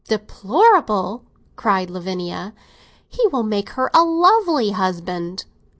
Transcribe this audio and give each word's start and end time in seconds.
"Deplorable?" 0.07 1.25
cried 1.55 1.91
Lavinia. 1.91 2.55
"He 3.07 3.27
will 3.27 3.43
make 3.43 3.69
her 3.77 3.91
a 3.93 4.03
lovely 4.03 4.71
husband!" 4.71 5.45